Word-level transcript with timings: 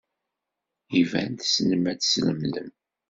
Iban 1.01 1.31
tessnem 1.33 1.83
ad 1.91 1.99
teslemdem. 1.99 2.69